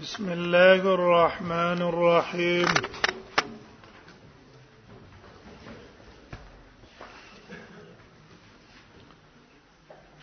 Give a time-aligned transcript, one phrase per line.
[0.00, 2.66] بسم الله الرحمن الرحيم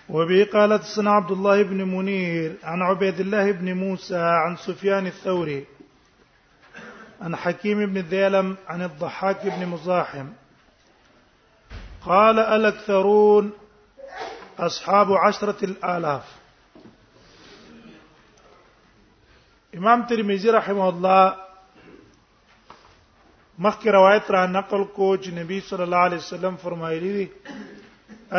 [0.10, 5.66] وبه قال حدثنا عبد الله بن منير عن عبيد الله بن موسى عن سفيان الثوري
[7.22, 10.26] عن حكيم بن ذيلم عن الضحاك بن مزاحم
[12.06, 13.52] قال الأكثرون
[14.60, 16.43] أصحاب عشرة الآلاف
[19.78, 21.34] امام ترمذی رحمه الله
[23.60, 27.26] مخکې روایت را نقل کو چې نبی صلی الله علیه وسلم فرمایلی دي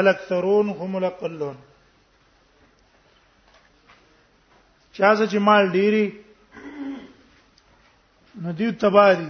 [0.03, 1.57] الاکثرون هم الاقلون
[4.93, 6.07] چا چې مال ډیری
[8.47, 9.29] نو دیو تباری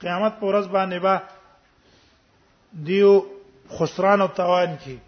[0.00, 1.14] قیامت پر ورځ باندې با
[2.88, 3.14] دیو
[3.78, 4.98] خسران او تاوان کی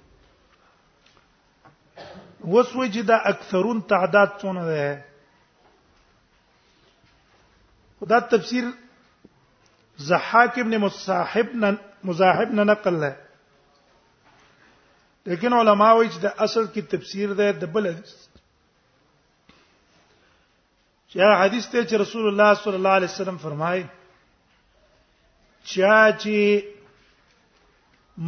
[2.45, 4.83] وسوي چې دا اکثرون تعداد څونه ده
[8.01, 8.65] خدا تفسیر
[10.09, 13.15] زحاک ابن مصاحب نن مزاحب نه نقل ہے
[15.29, 18.13] لیکن علما وایي چې د اصل کی تفسیر ده د بل حدیث
[21.11, 23.85] چې حدیث ته چې رسول الله صلی الله علیه وسلم فرمایي
[25.73, 26.65] چا چې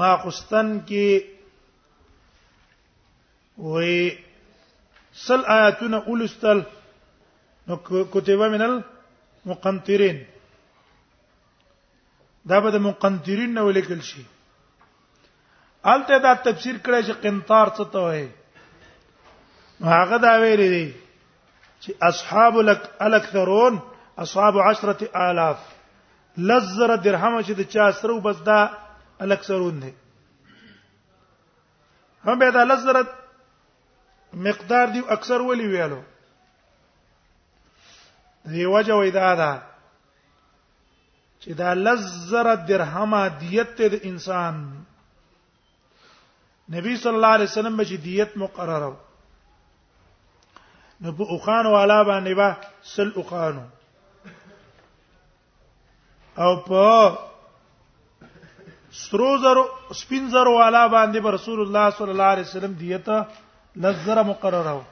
[0.00, 1.08] ما خستن کې
[3.70, 3.98] وې
[5.26, 6.58] سل آیاتونه اولستل
[7.68, 8.74] نو کتبه منل
[9.46, 10.22] مقنطرین
[12.48, 14.22] دا به د مقنطرین نو لیکل شي
[15.92, 18.28] الته دا تفسیر کړی چې قنطار څه ته وایي
[19.90, 20.86] هغه دا ویلي دي
[21.80, 23.78] چې اصحاب لک الاکثرون
[24.26, 25.58] اصحاب عشرة آلاف
[26.50, 28.58] لزر درهم چې د چا سره بس دا
[29.26, 29.92] الاکثرون دي
[32.26, 33.00] هم به دا لزر
[34.48, 36.02] مقدار دی اکثر ولي ویلو
[38.50, 39.62] دی وجه وېدا ده
[41.40, 44.54] چې دا لزر درهم دیت د انسان
[46.76, 48.92] نبی صلی الله علیه وسلم به دیت مقرره
[51.00, 53.64] نو په اوخان والا باندې با سل اوخانو
[56.38, 57.18] او په
[59.02, 59.56] سروزر
[59.94, 63.08] سپینزر والا باندې به رسول الله صلی الله علیه وسلم دیت
[63.86, 64.82] لزر مقرره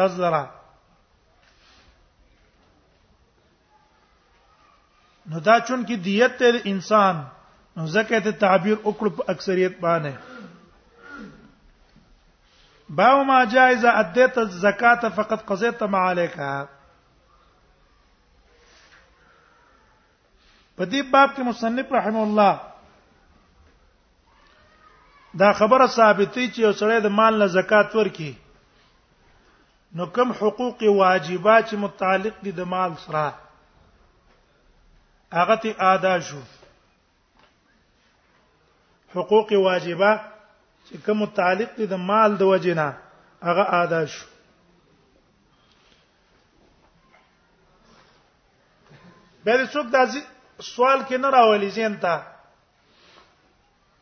[0.00, 0.38] لزر
[5.30, 7.22] نو دا چون کې دیت ته انسان
[7.76, 11.34] نو زکه ته تعبیر وکړ په اکثریت باندې
[12.98, 16.50] باو ما جائزه ادیت الزکات فقط قضیت ما علیکا
[20.76, 22.52] په دې باب کې مصنف رحم الله
[25.42, 28.30] دا خبره ثابتې چې یو سړی د مال له زکات ورکي
[29.98, 33.24] نو کوم حقوق واجبات چې متعلق دي د مال سره
[35.36, 36.38] هغه ته ادا شو
[39.16, 40.12] حقوق واجبہ
[40.86, 42.86] چې کوم متعلق دي د مال د وجینا
[43.48, 44.26] هغه ادا شو
[49.48, 49.98] به د څوک د
[50.70, 52.14] سوال کې نه راولي ځین ته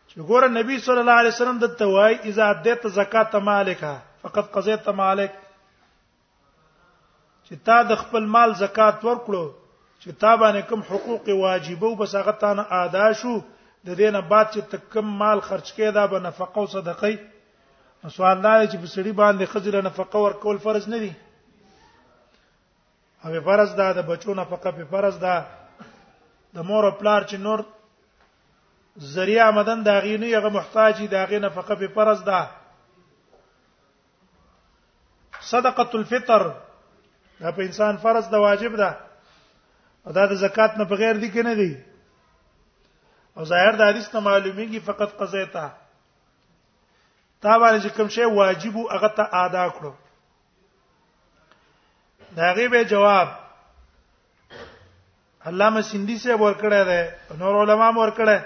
[0.08, 4.86] چې ګوره نبی صلی الله علیه وسلم د توای اذا ادیت زکات مالکا فقط قضیت
[5.02, 5.32] مالک
[7.46, 9.46] چې تا د خپل مال زکات ورکړو
[10.04, 13.40] چې تا باندې کوم حقوق واجب او بس هغه تانه ادا شو
[13.84, 17.18] د دې نه بعد چې تکم مال خرج کړي دا به نفقه او صدقه
[18.16, 21.12] سوال دا چې په سړي باندې خزر نفقه ورکول فرض نه دي
[23.24, 25.46] او فرض ده د بچو نفقه په فرض ده
[26.58, 27.64] د مور او پلار چې نور
[29.16, 32.44] ذریعہ آمدن دا غینې هغه محتاج دي دا غینې نفقه په فرض ده
[35.40, 36.46] صدقه الفطر
[37.40, 38.92] دا په انسان فرض ده واجب ده
[40.10, 41.72] ادا د زکات نه بغیر دي کې نه دي
[43.36, 45.64] او ظاهر د حدیث ته معلومیږي فقط قضیتا
[47.42, 49.92] تا باندې چې کوم شی واجب او هغه ته ادا کړو
[52.36, 53.28] دا غیبه جواب
[55.50, 58.40] علامه سیندی سے ور کړه ده نور علما ور کړه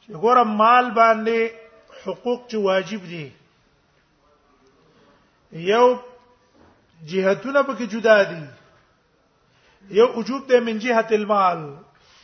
[0.00, 1.50] چې ګوره مال باندې
[2.06, 3.24] حقوق چې واجب دي
[5.70, 5.86] یو
[7.06, 8.42] جهتونه پکې جدا دي
[9.90, 11.76] یو وجوب ده من جهه المال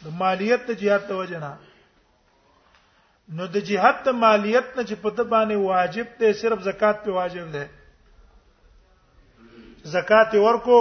[0.05, 1.57] د مالیت ته جهاد ته وجنا
[3.41, 7.11] نو د جهاد ته مالیت نه چې په د باندې واجب ده صرف زکات په
[7.19, 7.69] واجب ده
[9.97, 10.79] زکات ورکو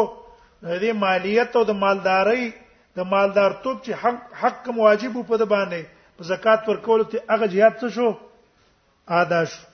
[0.63, 2.47] دې مالیت او د مالداري
[2.95, 7.47] د مالدار توپ چې حق حق واجب په د باندې په زکات ورکول ته هغه
[7.47, 8.13] جهاد څه شو
[9.19, 9.67] ادا شو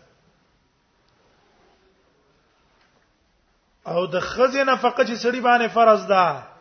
[3.93, 6.54] او د خزینه فقط چې سړي باندې فرض ده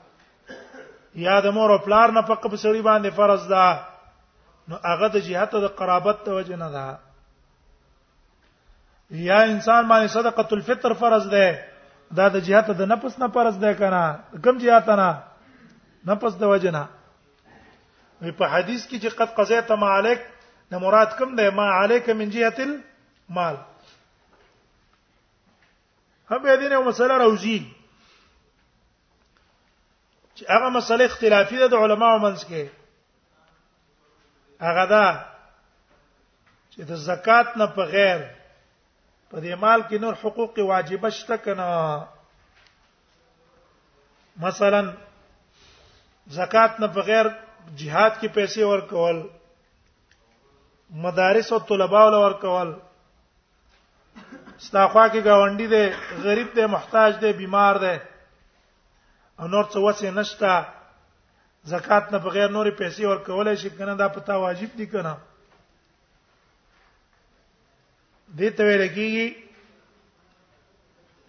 [1.14, 3.64] یا د مور او پلار نه فقه په سړي باندې فرض ده
[4.68, 6.84] نو هغه د جهت د قرابت ته وجه نه ده
[9.28, 11.48] یا انسان باندې صدقه الفطر فرض ده
[12.20, 14.02] دا د جهت د نفس نه فرض ده کنه
[14.46, 15.10] کم جهت نه
[16.12, 16.84] نفس د وجه نه
[18.22, 20.18] وی په حدیث کې چې قد قضا ته مالک
[20.72, 23.56] نه مراد کوم ده ما علیک من جهت المال
[26.32, 27.83] هم به دینه مسله راوځي
[30.36, 32.62] چې هغه مسله اختلافي ده د علماو منځ کې
[34.66, 35.06] هغه دا
[36.72, 38.18] چې د زکات نه په غیر
[39.30, 41.68] په دې مال کې نور حقوق واجب شته کنه
[44.46, 44.82] مثلا
[46.38, 47.26] زکات نه په غیر
[47.82, 49.18] jihad کې پیسې ورکول
[51.04, 52.68] مدارس او طلباو لور کول
[54.66, 55.84] ستا خوا کې گاونډي دی
[56.26, 57.96] غریب دی محتاج دی بیمار دی
[59.40, 60.52] او نور څه وسه نشتا
[61.70, 65.14] زکات نه بغیر نورې پیسې ورکولای شي کنه دا پتا واجب دي کنه
[68.38, 69.26] دې ته ویل کیږي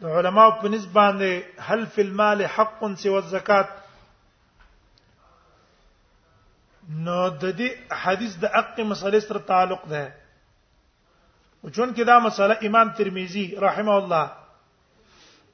[0.04, 1.32] د علماو په نسبت باندې
[1.70, 3.70] هل فی المال حق سوى الزکات
[6.90, 7.70] نو د دې
[8.04, 10.04] حدیث د حق مسلې سره تعلق ده
[11.64, 14.26] او چون کې دا مسله امام ترمذی رحمه الله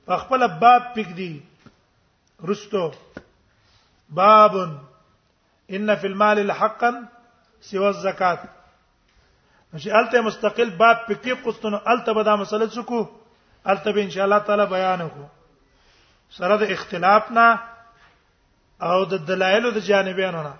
[0.09, 1.33] په خپل باب پک دی
[2.49, 2.83] رستو
[4.13, 4.55] باب
[5.69, 6.89] ان فی المال حقا
[7.69, 8.39] سوى الزکات
[9.75, 12.99] چې الته مستقل باب پکې قسطنو الته به دا مسله څکو
[13.73, 15.27] الته به ان شاء الله تعالی بیان وکړو
[16.39, 17.47] سره د اختلاف نه
[18.89, 20.53] او د دلایلو د جانبینو نه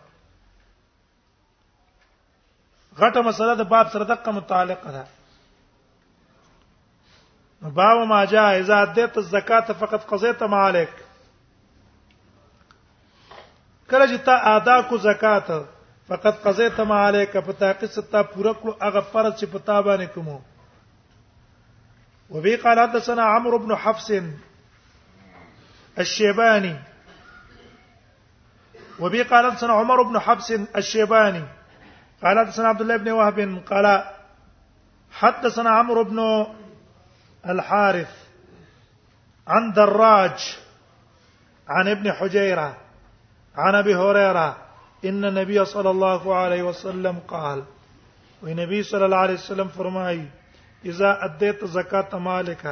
[3.02, 5.06] غټه مسله د باب سره دقه متعلق ده
[7.82, 10.96] باب ما جاء اذا اديت الزکات فقد قضيت ما عليك
[13.92, 15.50] کله چې تا ادا کو زکات
[16.12, 20.40] فقط قضیت ما علیک پتا قصتا پورا کړو هغه فرض چې پتا باندې کومو
[22.36, 24.12] وبي قال حدثنا عمرو بن حفص
[26.04, 26.76] الشيباني
[29.00, 30.52] وبي قال حدثنا عمر بن حفص
[30.82, 31.42] الشيباني
[32.24, 33.90] قال حدثنا عبد الله بن وهب قال
[35.24, 36.22] حدثنا عمرو بن
[37.56, 38.12] الحارث
[39.56, 40.50] عن دراج
[41.78, 42.72] عن ابن حجيره
[43.58, 44.58] عن ابي هريره
[45.06, 47.64] ان النبي صلى الله عليه وسلم قال
[48.44, 50.28] وی صلى الله عليه وسلم فرمایي
[50.86, 52.66] اذا اديت زکات مالک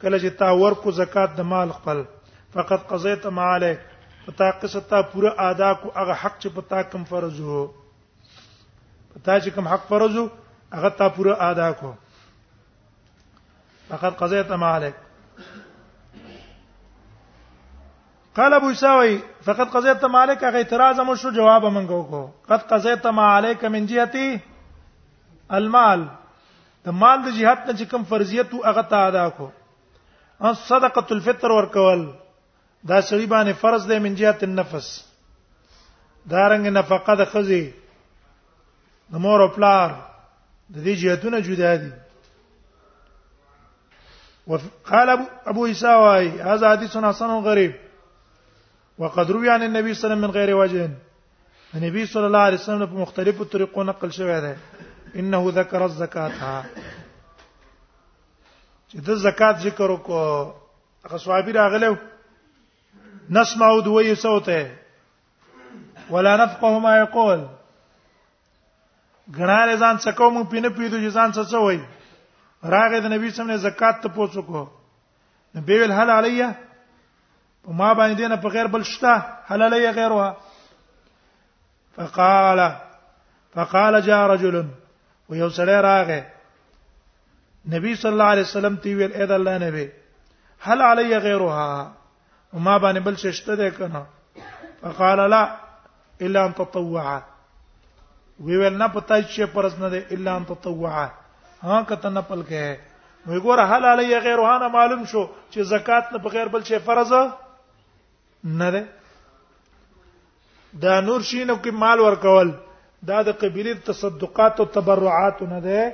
[0.00, 2.02] کله چې تا ورکو زکات د مال خپل
[2.54, 3.78] فقط قضیت مالک
[4.26, 7.66] پتا قصتا پورا ادا کو هغه حق چې پتا کم فرض وو
[9.14, 10.28] پتا چې کم حق فرض وو
[10.72, 11.92] هغه تا پورا ادا کو
[13.88, 15.03] فقط قضیت مالک
[18.36, 23.06] قال ابو يساوي فقد قضيت مالك عليك اعتراض ام شو جواب من کو قد قضيت
[23.06, 24.40] عليك من جهتي
[25.58, 26.02] المال
[26.86, 29.50] د مال د جهات نه کوم فرضیت او غتا ادا کو
[30.42, 32.02] ان صدقه الفطر ور کول
[32.88, 34.90] دا سړي باندې فرض دی من جهت النفس
[36.34, 37.60] دا رنګ نفقه د خزي
[39.08, 41.90] د مور او پلار د دې جهتونه جدا دي
[44.52, 45.08] وقال
[45.46, 47.82] ابو, يساوي هذا حديث حسن غريب
[48.98, 50.90] وقد روي عن النبي صلى الله عليه وسلم من غير وجه
[51.74, 54.54] النبي صلى الله عليه وسلم په مختلفو طریقو نقل شوی دی
[55.20, 56.32] انه ذکر الزکات
[58.88, 61.94] چې د زکات ذکر وکړو هغه صحابي راغله
[63.38, 64.62] نسمع دوی صوته
[66.10, 67.40] ولا نفقه ما يقول
[69.36, 71.80] غنار ځان څکو مون پینه پیدو ځان څه څه وای
[72.62, 74.62] راغې د نبی صلی الله علیه وسلم زکات ته پوڅو کو
[75.58, 76.48] نبی ویل هل علیه
[77.64, 79.12] په ما باندې نه په غیر بل شته
[79.50, 80.34] حلاله یې غیرها
[81.98, 82.60] فقال
[83.56, 84.56] فقال جاء رجل
[85.34, 86.18] ويو سره راغه
[87.74, 89.90] نبی صلی الله علیه وسلم تی ویل اې د الله نبی
[90.66, 91.90] هل علی غیرها
[92.52, 94.06] وما باندې بل څه شته ده کنه
[94.82, 95.44] فقال لا
[96.26, 97.22] الا ان تطوع
[98.48, 102.42] وی ول نه پتا چې پرز نه ده الا ان تطوع ها کته نه پل
[102.50, 102.92] کې
[103.30, 107.16] وی ګوره هل علی غیرها نه معلوم شو چې زکات نه بغیر بل څه فرض
[108.44, 108.86] نه ده
[110.80, 112.50] دا نور شینو کې مال ورکول
[113.10, 115.86] دا د قبيله تصدقات او تبرعات نه ده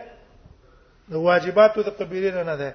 [1.11, 2.75] د واجبات د قبيله نه ده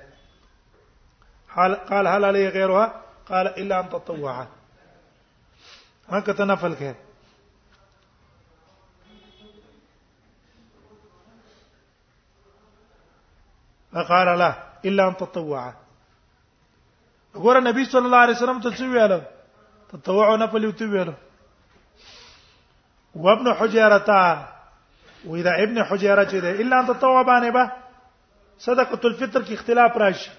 [1.56, 4.46] حال قال هل علي غيرها قال الا ان تطوعا
[6.10, 6.94] هکه تنفل کې
[13.94, 14.56] فقال له
[14.86, 15.72] الا ان تطوعا
[17.36, 19.32] ګور نبی صلی الله علیه وسلم ته څه
[19.96, 21.14] تطوعوا نفل پلیوتی
[23.16, 24.12] وابن حجيرة
[25.26, 27.72] واذا ابن حجيره چې الا ان تطوع باندې به
[28.58, 30.32] صدقه الفطر كي اختلاف راشي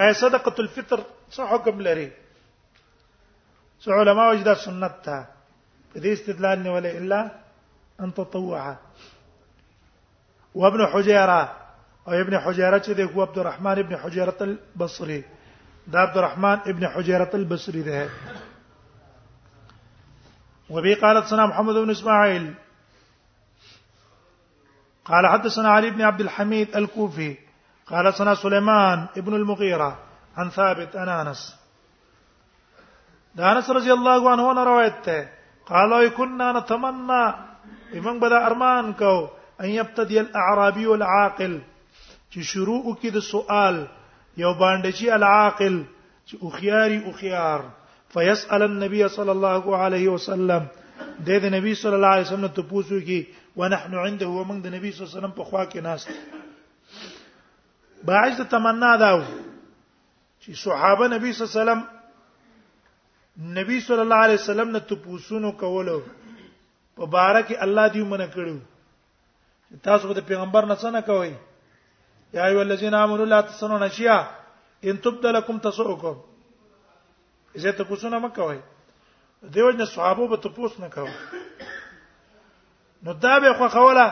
[0.00, 1.00] اي صدقه الفطر
[1.30, 2.10] صح حكم لري
[3.84, 5.28] څو علماء وجد سنتها
[5.94, 7.30] ته استدلال ولا الا
[8.00, 8.76] ان تطوع
[10.54, 11.42] وابن حجيره
[12.08, 15.22] او ابن حجيره چې هو عبد الرحمن ابن حجيره البصري
[15.86, 18.08] دا عبد الرحمن ابن حجيرة البصري ده
[20.70, 22.54] وبي قالت سنا محمد بن اسماعيل
[25.04, 27.36] قال حدثنا علي بن عبد الحميد الكوفي
[27.86, 29.98] قال سنا سليمان ابن المغيرة
[30.36, 31.56] عن ثابت عن انس
[33.34, 35.28] ده انس رضي الله عنه انا روایت
[35.66, 37.26] قال كنا نتمنى
[37.98, 39.28] امام بدا ارمان كو
[39.60, 41.60] ان يبتدي الاعرابي والعاقل
[42.34, 43.86] چې شروع وکړي د سوال
[44.42, 45.74] یو باندې چې العاقل
[46.28, 47.60] چې اوخياري اوخيار
[48.14, 50.62] فيسأل النبي صلى الله عليه وسلم
[51.26, 53.20] د دې نبی صلی الله علیه وسلم ته پوښتنه کی
[53.60, 56.08] ونحن عنده ومن د نبی صلی الله علیه وسلم په خوا کې ناست
[58.10, 59.22] باعث د تمنا دا و
[60.40, 61.80] چې صحابه نبی صلی الله علیه وسلم
[63.58, 65.98] نبی صلی الله علیه وسلم نه ته پوښتنه کولو
[67.00, 68.56] په بارکه الله دې منه کړو
[69.90, 71.32] تاسو د پیغمبر نه څنګه کوئ
[72.34, 74.18] یا ایو الذین آمنوا لا تسنون شیئا
[74.82, 76.14] ان تبدلکم تسوکم
[77.54, 78.58] زه ته پوښتنه مکوئ
[79.54, 81.14] دیو جن صحابه به ته پوښتنه نه کاوه
[83.02, 84.06] نو دا به خو خوله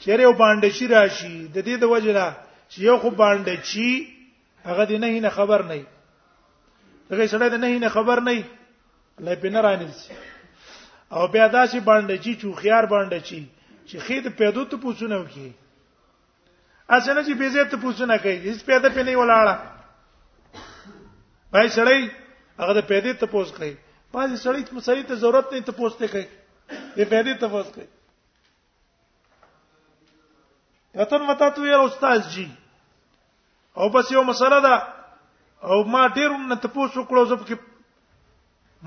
[0.00, 2.36] چیرې یو باندې شي راشي د دې د وجه نه
[2.68, 4.14] چې یو خو باندې شي
[4.64, 5.86] هغه دې نه نه خبر نه
[7.10, 8.44] دغه سړی د نه نه خبر نه
[9.18, 10.14] لای په نارانیل شي
[11.12, 13.42] او بیا دا چې باندې چې چوخيار باندې چې
[13.88, 15.52] چې خید پیدو ته پوښتنه وکړي
[16.92, 19.54] اسنه چې بيزه ته پوښتنه کوي هیڅ پیدا په نه ولاړه
[21.56, 22.00] پای سړی
[22.60, 23.72] هغه د پیدا ته پوښت کوي
[24.16, 26.24] پای سړی ته سړی ته ضرورت نه ته پوښتنه کوي
[26.96, 27.86] د پیدا ته پوښت کوي
[31.02, 32.44] یتن متا تو یې استاد جی
[33.74, 34.74] او بس یو مسله ده
[35.72, 37.56] او ما ډیر نه ته پوښتنه کړو زب کې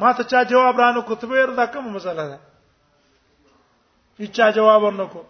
[0.03, 2.37] ما ته چا جواب رانه کوتبه دا کوم مسله ده
[4.19, 5.23] هیڅ جواب ورنکو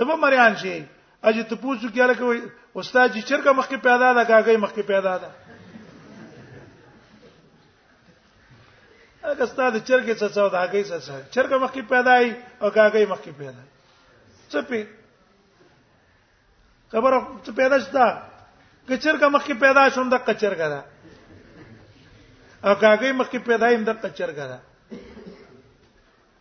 [0.00, 0.74] ته به مریان شي
[1.24, 2.38] اجه ته پوښتنه کیاله کوي
[2.76, 5.30] استاد چې چرګه مخکې پیدا ده کاګې مخکې پیدا ده
[9.30, 12.28] اګه استاد چرګه څه څه ده کاګې څه څه چرګه مخکې پیدا ای
[12.62, 13.64] او کاګې مخکې پیدا
[14.52, 14.80] څه پی
[16.92, 18.04] خبره څه پیدا شته
[18.88, 20.80] کچرګه مخکې پیدا شوم د کچرګه ده
[22.66, 24.58] او کاګې مخکې پیدا ایم د کچرګه ده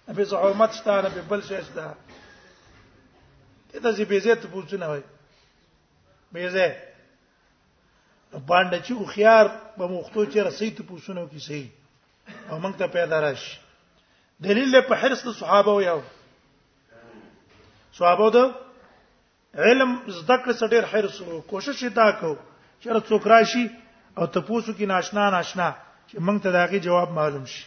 [0.09, 1.85] ابي زعومت شته نه بل شي شته
[3.79, 5.01] دا زی بیزه ته پوښتنه وای
[6.31, 6.67] بیزه
[8.47, 9.45] باندې چې خو خيار
[9.77, 11.69] په مختو چې رسې ته پوښتنه کوي صحیح
[12.51, 13.57] او موږ ته پیدا راشي
[14.43, 16.01] دلیل په حرص د صحابه و یو
[17.97, 18.37] صحابه د
[19.57, 22.35] علم ذکر سټیر حرص وو کوشش دا کو
[22.81, 23.65] چې رڅوک راشي
[24.17, 25.75] او تاسو کې ناشنا ناشنا
[26.09, 27.65] چې موږ ته داغي جواب معلوم شي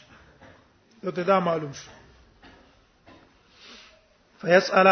[1.02, 1.88] ته دا معلوم شي
[4.40, 4.86] فیسأل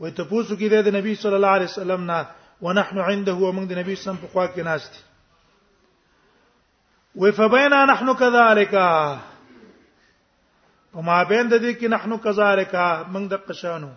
[0.00, 2.18] وې ته پوسو کې د نبی صلی الله علیه وسلم نه
[2.66, 5.00] ونحن عنده ومن د نبی صلی الله علیه وسلم په خوا کې ناشتي
[7.20, 8.74] وې فبینا نحن كذلك
[10.92, 12.72] په ما بین د دې کې نحنو كذلك
[13.12, 13.92] موږ د قشانو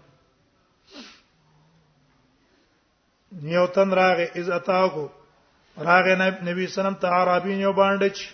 [3.55, 5.09] یو تن راغه از اتاکو
[5.85, 6.15] راغه
[6.47, 8.29] نبی سلام ته عربین یو باندې چ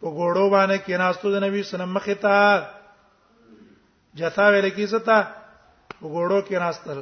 [0.00, 2.52] په ګوړو باندې کیناستو د نبی سلام مخه ته
[4.20, 5.16] جتا ویل کی ستا
[5.98, 6.98] په ګوړو کیناستل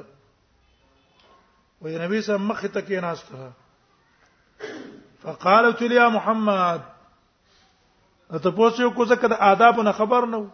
[1.83, 3.47] و د نبی سلام مخه ته کیناستل
[5.27, 6.81] فقالت لي محمد
[8.43, 10.45] ته پوښتنه کو ځکه د آداب نه خبر نه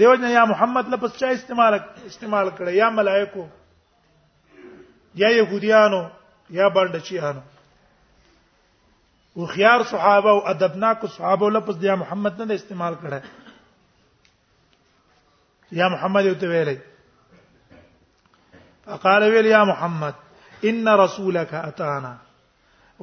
[0.00, 1.74] دیو جن یا محمد لفظ چا استعمال
[2.12, 3.46] استعمال کړي یا ملائکو
[5.24, 6.02] یا يهوديانو
[6.60, 7.40] یا بلډچیانو
[9.36, 13.20] او خيار صحابه او ادبناک صحابه لپس د محمد نه استعمال کړه
[15.80, 16.78] یا محمد یو ته ویلې
[18.90, 20.14] فقال ویل یا محمد
[20.72, 22.14] ان رسولك اتانا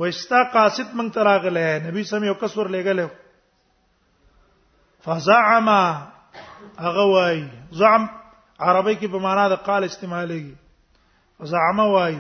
[0.03, 3.07] واستا قاصد مونږ ته راغله نبی سم یو کسور لګلې
[5.05, 5.69] فزعم
[6.79, 7.39] اغوي
[7.83, 8.03] زعم
[8.59, 10.55] عربی کې په معنا د قال استعمالېږي
[11.51, 12.15] زعم وای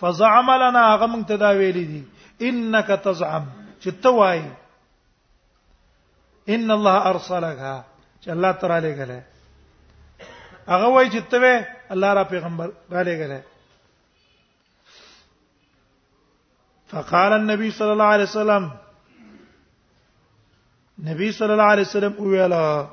[0.00, 2.02] فزعم لنا هغه مونږ ته دا ویلې دي
[2.42, 3.44] انك تزعم
[3.82, 3.90] چې
[6.54, 7.84] ان الله ارسلها
[8.24, 9.20] چې الله تعالی غلې
[10.68, 11.22] هغه وای چې
[11.92, 13.40] الله را پیغمبر غلې غلې
[16.86, 18.70] فقال النبي صلى الله عليه وسلم
[20.98, 22.86] نبي صلى الله عليه وسلم ویلا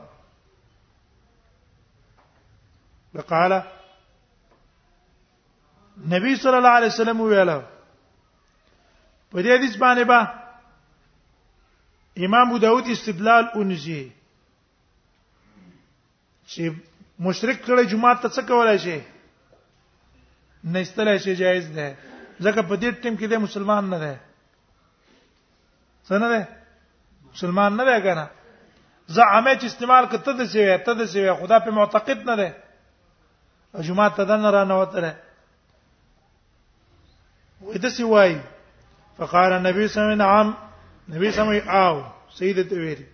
[3.15, 3.61] وقاله
[6.07, 7.61] نبي صلى الله عليه وسلم ویلا
[9.31, 10.19] په دې حدیث باندې با
[12.27, 14.03] امام ابو داود استدلال اونځي
[16.51, 16.63] چې
[17.27, 18.97] مشرک کړه جمعه ته څه کولای شي
[20.73, 21.87] نه استلای شي جایز ده
[22.43, 24.15] ځکه په دې ټیم کې د مسلمان نه ده
[26.07, 26.41] څنګه ده
[27.33, 28.25] مسلمان نه ده کنه
[29.15, 32.49] زعامه چې استعمال کته د سیوی ته د سیوی خدا په معتقد نه ده
[33.89, 35.11] جمعه ته دن را نه وته ده
[37.65, 38.31] وې د سیوی
[39.17, 40.53] فقال النبي صلى الله عليه وسلم نعم
[41.09, 43.05] نبی سمي او سيدت ویل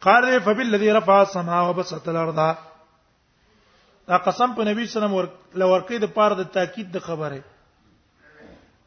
[0.00, 6.34] قال فبالذي رفع السماء وبسط الارض دا قسم په نبی سلام ور لورقې د پاره
[6.42, 7.42] د تاکید د خبره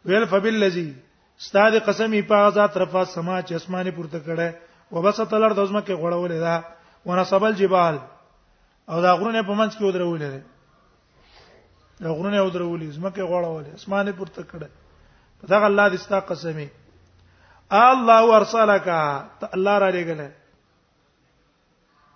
[0.06, 0.94] ویل فبالذي
[1.40, 4.54] استاد قسمی په ذات رفع سما چې اسمانه پورته کړه
[4.92, 6.64] وبسط الارض ازمه کې غړولې ده
[7.06, 8.00] ونصب الجبال
[8.90, 10.42] او دا غرونه په منځ کې ودرولې ده
[12.00, 14.68] دا غرونه ودرولې ازمه کې غړولې اسمانه پورته کړه
[15.44, 16.70] دغه الله دې ستا قسمي
[17.72, 18.84] الله ورسلک
[19.40, 20.22] ته الله را لېګل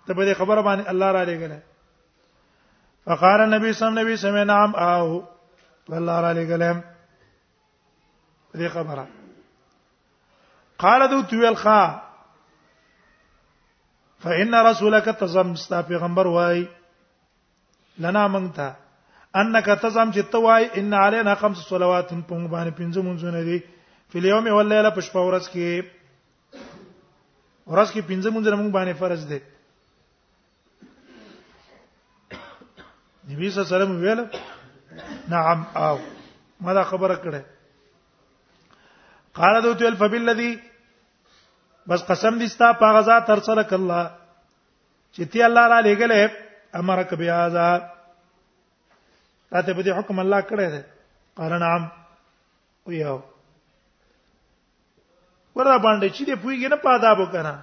[0.06, 1.52] ته به خبره باندې الله را لېګل
[3.06, 5.22] فقال النبي صلى الله عليه وسلم سمع نعم آه
[5.92, 6.62] الله را لېګل
[8.54, 9.06] دې خبره
[10.78, 12.00] قال دو تویل خا
[14.18, 16.68] فإن رسولك تزم استا پیغمبر وای
[17.98, 18.74] لنا منتا
[19.40, 23.56] انک تزم چې ته وای ان علینا خمس صلوات په موږ باندې پنځه مونږونه دي
[24.10, 25.88] په یوم او لیله په شپه ورځ کې
[26.52, 29.40] ورځ کې پنځه مونږونه موږ باندې فرض دي
[33.32, 34.22] نبی صلی الله علیه وسلم ویل
[35.34, 35.98] نعم او
[36.68, 40.46] ما دا خبره کړه قال دوت الف بالذي
[41.92, 44.06] بس قسم دي ستا په غزا ترسلک الله
[45.12, 47.66] چې تی الله را لګلې امرک بیا ذا
[49.52, 50.82] راته په دې حکم الله کړی دی
[51.40, 51.84] قال نعم
[52.90, 53.18] ویاو
[55.56, 57.54] ورا باندې چې دې پویږي نه پاداب وکنه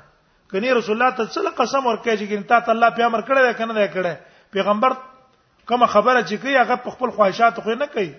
[0.52, 3.74] کني رسول الله ته څل قسم ورکړي چې ګنتا ته الله پیغمبر کړی دی کنه
[3.80, 4.14] دی کړی
[4.58, 4.92] پیغمبر
[5.72, 8.12] کومه خبره چې کوي هغه په خپل خواهشات خو نه کوي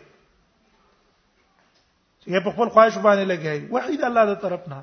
[2.21, 4.81] چې په خپل خواهش باندې لګي وحید الله د طرف نه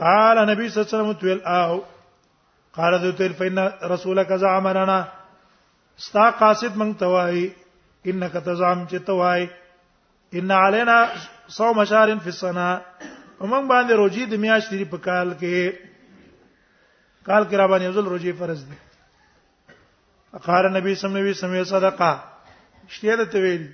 [0.00, 1.72] قال نبی صلی الله علیه وسلم تل او
[2.78, 3.58] قال ذو تل فإن
[3.92, 4.98] رسولك زعمنا
[6.04, 7.38] ستا قاصد مونږ ته وای
[8.12, 9.42] انک تزام چې ته وای
[10.38, 10.96] ان علینا
[11.58, 12.68] صوم شهر فی السنه
[13.40, 15.94] ومن باندې روزي د میاشتې په کال کې
[17.26, 18.78] کال کې را باندې ځل روزي فرض دي
[20.38, 22.12] اقار نبی صلی الله علیه وسلم صدقه
[22.96, 23.64] شته ته ویل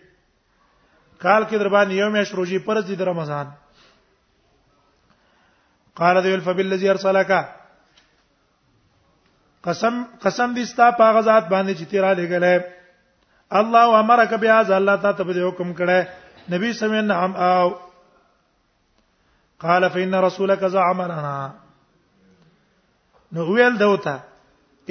[1.22, 3.46] کال کې در باندې یو میاشت روزي فرض دي د رمضان
[6.00, 7.30] قال ذو الفبل الذي ارسلك
[9.64, 12.56] قسم قسم دې ستا په غزاد باندې چې تیرا لګلې
[13.60, 15.98] الله امرک بیا ځ الله تعالی ته به حکم کړه
[16.54, 17.66] نبی سمې نعم او
[19.66, 21.36] قال فإن رسولك زعم لنا
[23.36, 24.16] نو ویل دوتا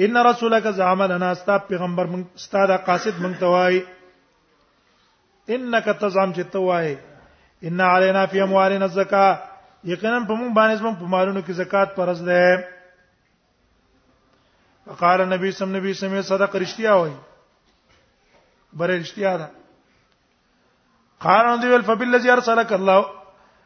[0.04, 3.76] ان رسولك زعم لنا استا پیغمبر من استاد قاصد من توای
[5.48, 6.88] انك تزعم چې توای
[7.70, 9.36] ان علينا في اموالنا الزکات
[9.90, 12.38] یقینا په مون باندې زمون په مالونو کې زکات پرز ده
[14.86, 17.16] فقال النبي صلى الله عليه وسلم صدق رښتیا وایي
[18.72, 19.46] بره رښتیا ده
[21.26, 23.04] ان دی ول الذي ارسلك الله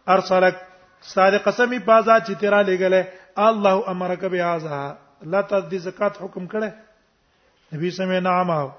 [0.09, 0.57] ارسلك
[1.02, 3.05] صادق قسمي بازا چې تیرا لګلې
[3.38, 6.70] الله امرك بهذا لا تدي زکات حکم کړه
[7.72, 8.70] نبی الله سمې نعم او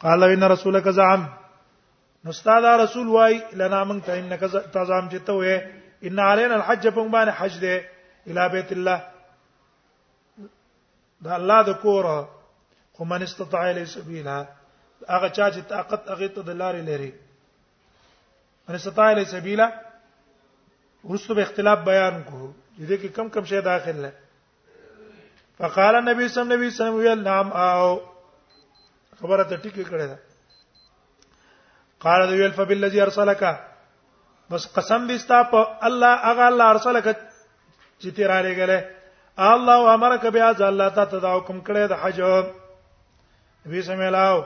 [0.00, 1.26] قال ان رسولك زعم
[2.24, 4.40] نو استاد رسول وای لنا من ته انک
[4.72, 5.58] تزام چې ته وې
[6.08, 7.80] ان علينا الحج فمن حج ده
[8.26, 9.09] الى بيت الله
[11.24, 12.04] دا الله د کور
[12.96, 14.38] خو من استطاع الی سبیلا
[15.14, 17.10] هغه چا چې طاقت هغه ته د لارې لري
[18.68, 19.68] من استطاع الی سبیلا
[21.10, 22.40] ورسره به اختلاف بیان کو
[22.78, 24.12] دې کې کم کم شی داخل نه
[25.58, 28.00] فقال النبي صلی الله علیه وسلم ویل نام او
[29.22, 30.16] خبره ته ټیک کړه دا
[32.06, 33.44] قال دی ویل فبالذي ارسلک
[34.50, 37.10] بس قسم دې ستا په الله هغه الله ارسلک
[38.00, 38.99] چې تیر علی غله
[39.48, 42.20] الله امرک بیا ځ الله تا ته دا حکم کړی د حج
[43.66, 44.40] نبی سمیلاو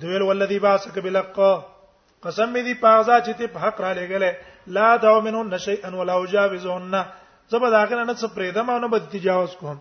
[0.00, 1.40] دویل ولذي باسک بلق
[2.24, 4.32] قسم می دی پازا چې ته حق را لګلې
[4.76, 6.94] لا داو منو نشئ ان ولا وجاوزهن
[7.50, 9.78] زبر داخله نه څه پریدم او نه بد تجاوز کوم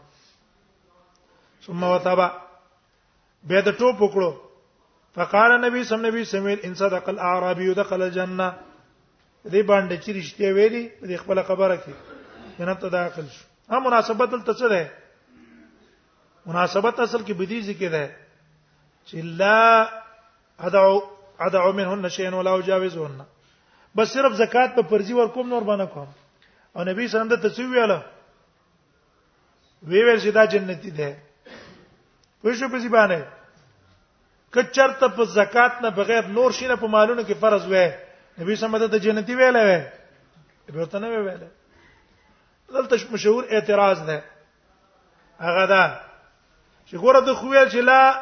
[1.66, 2.30] ثم وتبا
[3.44, 4.32] به د ټوپ وکړو
[5.16, 8.54] فقال نبی سم نبی سمیل ان صدق الاعرابي دخل الجنه
[9.52, 14.30] دې باندې چې رښتیا ویلي دې خپل خبره کې جنت ته داخل شو ها مناسبت
[14.32, 14.82] تل څه ده
[16.50, 18.06] مناسبت اصل کې بدی ذکر ده
[19.08, 19.92] چې لا
[20.68, 20.96] ادعو
[21.48, 23.22] ادعو منهن شيئا ولا اجاوزهن
[23.96, 26.08] بس صرف زکات په فرضي ور کوم نور باندې کوم
[26.76, 28.00] او نبی صلی الله علیه وسلم ته ویاله
[29.90, 31.18] وی ویل چې دا جنتی ده
[32.44, 33.22] په شو په باندې
[34.56, 37.86] کچرته په زکات نه بغیر نور شینه په مالونو کې فرض وې
[38.40, 41.48] نبی صلی الله علیه وسلم ته جنتی ویاله وې به ورته نه ویاله
[42.74, 44.24] دلته مشهور اعتراض ده
[45.40, 46.00] هغه دا
[46.90, 48.22] چې ګوره د خوې چې لا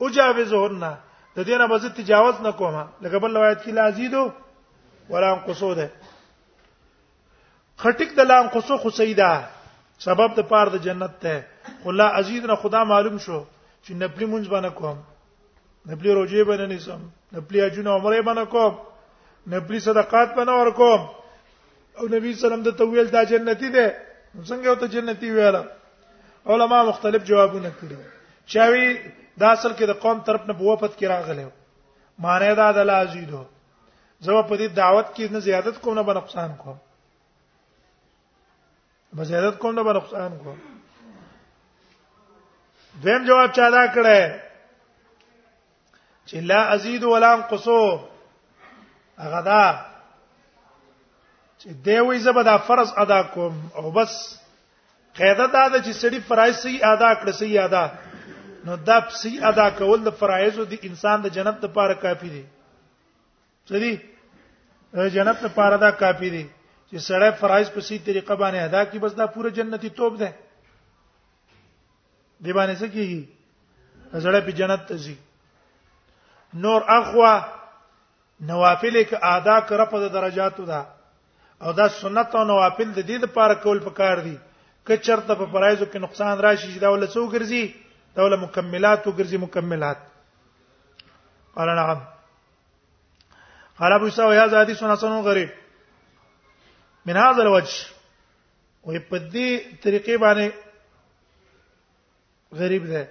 [0.00, 0.82] اجاوزهن
[1.36, 4.32] د دې نه بزت تجاوز نه کومه لکه بل روایت کې لا زیدو
[5.10, 5.90] ولا انقصو ده
[7.78, 9.30] خټک د لا انقصو خو سیدا
[10.06, 11.44] سبب د پاره د جنت ته
[11.84, 13.44] خلا عزیز نه خدا معلوم شو
[13.84, 14.98] چې نپلی مونږ باندې کوم
[15.86, 17.00] نپلی روزه باندې نسم
[17.32, 18.78] نپلی اجونه عمره باندې کوم
[19.46, 21.08] نپلی صدقات باندې ورکوم
[21.98, 23.84] او نبی سلام د تویل دا جنتی دی
[24.48, 25.60] څنګه وته جنتی ویاله
[26.54, 27.96] علما مختلف جوابونه کړی
[28.52, 28.86] چاوی
[29.44, 31.46] دا اصل کې د قوم طرف نه بوفت کې راغلی
[32.26, 33.40] معنی دا د لازیدو
[34.20, 36.76] زه په دې دعوت کې نه زیادت کوم نه به نقصان کوم
[39.16, 40.58] به زیادت کوم نه به نقصان کوم
[43.04, 44.30] دیم جواب چا دا کړه
[46.28, 47.82] چې لا ازید ولا انقصو
[49.18, 49.66] هغه دا
[51.66, 54.10] چې دی وې زبدا فرض ادا کوم او بس
[55.18, 57.88] قاعده دا ده چې سړی فرایض سي ادا کړ سي ادا
[58.64, 62.44] نو دا سي ادا کول د فرایضو د انسان د جنت لپاره کافی دی
[63.70, 63.98] سړي
[65.18, 66.44] جنت لپاره دا کافی دی
[66.90, 70.30] چې سړی فرایض په سي طریقه باندې ادا کړي بس دا پوره جنتی توپ ده
[72.40, 73.22] دی باندې څه کیږي
[74.24, 75.14] زړه په جنت ته ځي
[76.64, 77.32] نور اخوا
[78.50, 80.80] نوافل کې ادا کړه په درجاتو ده
[81.62, 84.36] او دا سنت او نوافل د دې لپاره کول پکار دي
[84.86, 87.64] که چرته په فرایضو کې نقصان راشي چې دا ول څو ګرځي
[88.16, 89.98] دا ول مکملات او ګرځي مکملات
[91.56, 92.00] قال نعم
[93.78, 95.50] قال ابو سعيد يا زادي سنن غريب
[97.06, 97.86] من هذا الوجه
[98.84, 99.48] وې په دې
[99.82, 100.48] طریقې باندې
[102.60, 103.08] غریب ده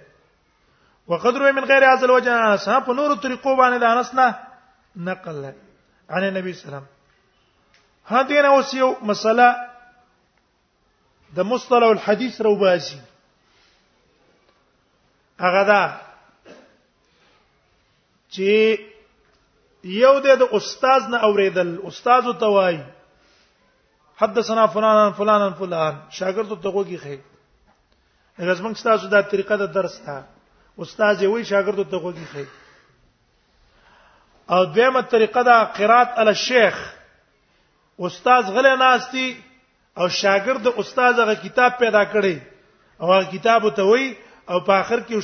[1.08, 4.38] وقد روي من غير هذا الوجه انا صاحب نور طریقو باندې د انس نه
[4.96, 5.44] نقل
[6.10, 6.95] عن النبي صلى الله عليه وسلم
[8.08, 9.46] هدا نه اوس یو مسله
[11.36, 13.00] د مصطلح الحديث رو باسي
[15.40, 15.80] هغه دا
[18.30, 18.78] چې
[19.84, 22.84] یو د استاد نه اوریدل استاد ته وایي
[24.20, 27.18] حدثنا فلان فلان فلان شاګرد ته وګي خې
[28.38, 30.24] غزمن تاسو دا طریقه د درس تا
[30.78, 32.44] استاد یې وی شاګرد ته غوږی خي
[34.50, 36.95] او دیمه طریقه دا قرات علی شیخ
[38.04, 39.36] استاد غلې ناشتي
[39.98, 42.38] او شاګرد د استاد هغه کتاب پیدا کړي
[43.00, 44.14] او هغه کتاب ته وای
[44.50, 45.16] او په اخر کې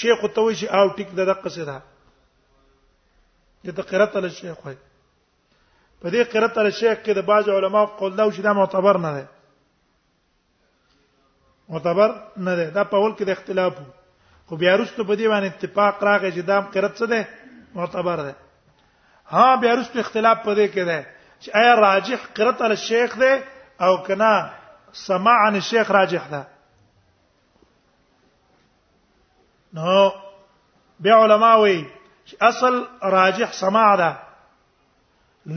[0.00, 1.76] شیخ ته وای چې او ټیک د دقه سره
[3.64, 4.76] د قرات له شیخ وای
[6.00, 9.10] په دې قرات له شیخ کې د باج علماء قول دا چې دا معتبر نه
[9.16, 9.22] دی
[11.68, 12.08] معتبر
[12.46, 13.74] نه دی دا په ول کې د اختلاف
[14.48, 17.20] خو بیا وروسته په دې باندې اتفاق راغی چې دا قرات څه دی
[17.74, 18.34] معتبر دی
[19.34, 21.00] ها بیا وروسته اختلاف په دې کې دی
[21.44, 23.32] چې ایا راجح قرات علی شیخ ده
[23.84, 24.32] او کنا
[25.06, 26.44] سماع عن الشیخ راجح ده
[29.76, 30.08] نو
[31.04, 31.76] بیا علما وی
[32.48, 32.80] اصل
[33.16, 34.10] راجح سماع ده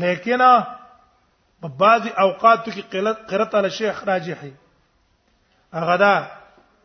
[0.04, 0.42] لیکن
[1.62, 4.54] په بعضی اوقات کې قلت قرات علی شیخ راجحي
[5.74, 6.14] هغه دا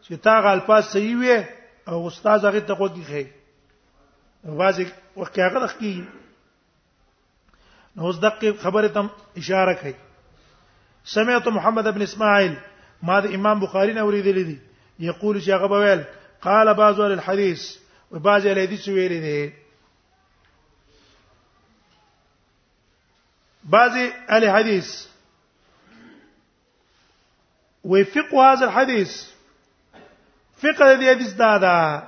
[0.02, 1.36] چې تا غل پاس صحیح وي
[1.88, 3.26] او استاد هغه ته کوږي خي
[4.64, 5.96] بعضی وخت هغه دخ کی
[7.96, 9.94] نو اوس دقیق خبره تم اشاره کوي
[11.04, 12.54] سمعت محمد ابن اسماعیل
[13.02, 14.60] ما د امام بخاری نه اوریدلې دي
[15.08, 16.04] یقول چې هغه ویل
[16.46, 17.66] قال بعض اهل الحديث
[18.10, 19.52] و بعض اهل حدیث ویل دي
[23.76, 23.92] بعض
[24.28, 24.94] اهل حدیث
[27.84, 29.20] و فقه هذا الحديث
[30.56, 32.02] فقه دې حدیث دا دا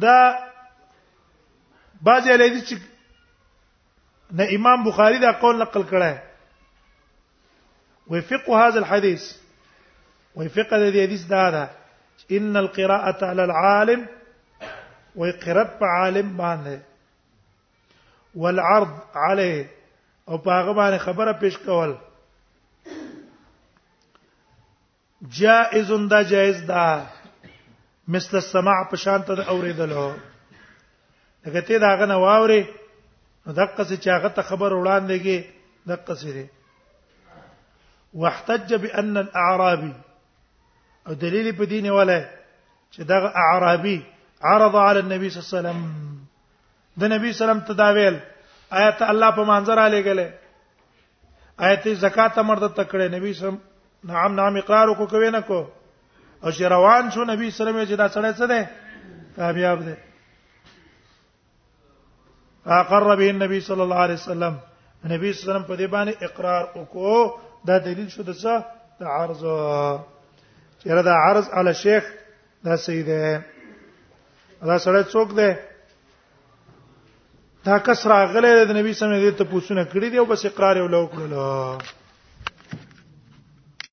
[0.00, 0.18] دا
[2.08, 2.78] بعض اهل حدیث
[4.34, 6.18] نه امام بخاری دا قول نقل کړه
[8.10, 9.26] وي فقه هذا الحديث
[10.56, 11.70] فقه الذي حديث دا
[12.30, 14.06] ان القراءه على العالم
[15.16, 16.78] وقرب عالم باندې
[18.34, 19.70] والعرض عليه
[20.28, 21.94] او هغه باندې خبره پیش کول
[25.42, 27.04] جائز دا جائز دا
[28.14, 30.12] مثل السماع پشانت اوریدلو
[31.46, 32.64] لکه ته دا غنه واوري
[33.46, 35.38] دقه څه چې هغه ته خبر وړاندېږي
[35.86, 36.46] دقه څه دی
[38.14, 39.92] واحتج بان الاعرابي
[41.06, 42.20] او دلیل په دینه ولا
[42.94, 44.02] چې دا اعرابي
[44.42, 45.80] عرض على النبي صلى الله عليه وسلم
[47.00, 48.16] د نبی سلام تداویل
[48.72, 50.28] آیت الله په منظر علی غله
[51.68, 53.58] آیت زکات مرده تکړه نبی سلام
[54.12, 55.60] نعم نعم اقرار کو کوي نه کو
[56.42, 58.66] او چې روان شو نبی سلام یې چې دا سړی څه دی
[59.36, 59.94] کامیاب دی
[62.66, 64.58] اقر به النبي صلى الله عليه وسلم
[65.10, 67.32] نبی صلی الله علیه وسلم په دې باندې اقرار وکړو
[67.66, 68.54] دا دلیل شو د څه
[69.00, 69.40] د عرض
[70.82, 72.04] چیرې دا عرض علی شیخ
[72.64, 73.42] دا صحیح ده
[74.66, 75.48] دا سره څوک ده
[77.66, 80.24] دا کس راغله د نبی صلی الله علیه وسلم دې ته پوښتنه کړې دی او
[80.26, 82.00] بس اقرار یې ولو کړلو